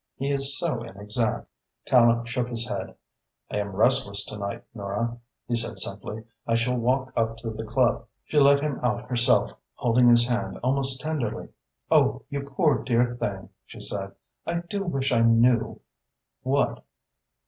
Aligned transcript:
He 0.15 0.31
is 0.31 0.57
so 0.57 0.81
inexact." 0.83 1.51
Tallente 1.87 2.25
shook 2.25 2.47
his 2.49 2.67
head. 2.67 2.95
"I 3.51 3.57
am 3.57 3.75
restless 3.75 4.25
to 4.25 4.35
night, 4.35 4.63
Nora," 4.73 5.19
he 5.47 5.55
said 5.55 5.77
simply. 5.77 6.23
"I 6.47 6.55
shall 6.55 6.73
walk 6.75 7.13
up 7.15 7.37
to 7.37 7.51
the 7.51 7.63
club." 7.65 8.07
She 8.25 8.39
let 8.39 8.61
him 8.61 8.79
out 8.81 9.03
herself, 9.07 9.51
holding 9.75 10.09
his 10.09 10.25
hand 10.25 10.57
almost 10.63 11.01
tenderly. 11.01 11.49
"Oh, 11.91 12.23
you 12.31 12.41
poor 12.49 12.83
dear 12.83 13.13
thing!" 13.15 13.49
she 13.67 13.79
said. 13.79 14.13
"I 14.43 14.61
do 14.67 14.83
wish 14.85 15.11
I 15.11 15.21
knew" 15.21 15.81
"What?" 16.41 16.83